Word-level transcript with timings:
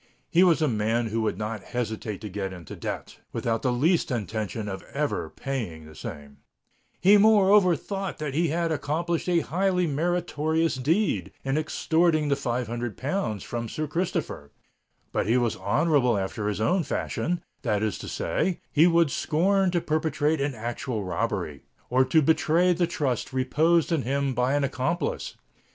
He 0.31 0.43
was 0.43 0.63
a 0.63 0.67
man 0.67 1.09
who 1.09 1.21
would 1.21 1.37
not 1.37 1.61
hesitate 1.61 2.21
to 2.21 2.27
get 2.29 2.53
into 2.53 2.75
debt, 2.75 3.19
without 3.31 3.61
the 3.61 3.71
least 3.71 4.09
intention 4.09 4.67
of 4.67 4.81
ever 4.91 5.29
paying 5.29 5.85
the 5.85 5.93
same,—he 5.93 7.17
moreover 7.17 7.75
thought 7.75 8.17
that 8.17 8.33
he 8.33 8.47
had 8.47 8.71
accomplished 8.71 9.29
a 9.29 9.41
highly 9.41 9.85
meritorious 9.85 10.73
deed 10.73 11.31
in 11.43 11.55
extorting 11.55 12.29
the 12.29 12.35
five 12.35 12.65
hundred 12.65 12.97
pounds 12.97 13.43
from 13.43 13.69
Sir 13.69 13.85
Christopher: 13.85 14.49
but 15.11 15.27
he 15.27 15.37
was 15.37 15.55
honourable 15.57 16.17
after 16.17 16.47
his 16.47 16.59
own 16.59 16.81
fashion—that 16.81 17.83
is 17.83 17.99
to 17.99 18.07
say, 18.07 18.59
he 18.71 18.87
would 18.87 19.11
scorn 19.11 19.69
to 19.69 19.79
perpetrate 19.79 20.41
an 20.41 20.55
actual 20.55 21.03
robbery, 21.03 21.61
or 21.91 22.03
to 22.05 22.23
betray 22.23 22.73
the 22.73 22.87
trust 22.87 23.33
reposed 23.33 23.91
in 23.91 24.01
him 24.01 24.33
by 24.33 24.55
an 24.55 24.63
accomplice. 24.63 25.35